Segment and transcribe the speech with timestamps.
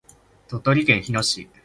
[0.47, 1.47] 鳥取県日野町